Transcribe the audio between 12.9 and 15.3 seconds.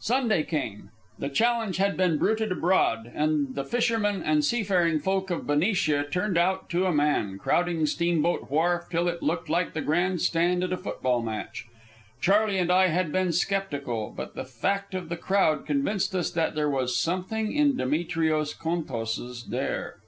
been sceptical, but the fact of the